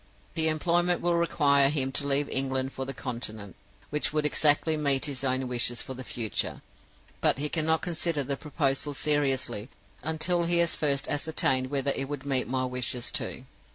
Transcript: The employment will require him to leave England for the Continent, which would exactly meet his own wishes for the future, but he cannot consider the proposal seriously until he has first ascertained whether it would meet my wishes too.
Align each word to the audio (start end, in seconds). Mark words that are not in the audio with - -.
The 0.33 0.47
employment 0.47 0.99
will 0.99 1.13
require 1.13 1.69
him 1.69 1.91
to 1.91 2.07
leave 2.07 2.27
England 2.29 2.73
for 2.73 2.85
the 2.85 2.93
Continent, 2.95 3.55
which 3.91 4.11
would 4.11 4.25
exactly 4.25 4.75
meet 4.75 5.05
his 5.05 5.23
own 5.23 5.47
wishes 5.47 5.83
for 5.83 5.93
the 5.93 6.03
future, 6.03 6.63
but 7.21 7.37
he 7.37 7.49
cannot 7.49 7.83
consider 7.83 8.23
the 8.23 8.35
proposal 8.35 8.95
seriously 8.95 9.69
until 10.01 10.45
he 10.45 10.57
has 10.57 10.75
first 10.75 11.07
ascertained 11.07 11.69
whether 11.69 11.91
it 11.91 12.09
would 12.09 12.25
meet 12.25 12.47
my 12.47 12.65
wishes 12.65 13.11
too. 13.11 13.45